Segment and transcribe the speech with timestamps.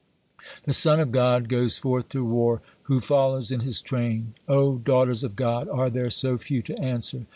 [0.63, 4.33] "The Son of God goes forth to war, who follows in his train?
[4.47, 7.27] Oh, daughters of God, are there so few to answer?"